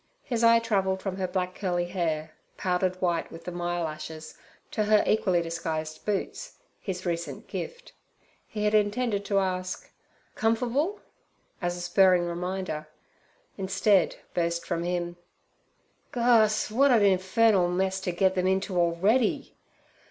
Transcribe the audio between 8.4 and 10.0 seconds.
He had intended to ask,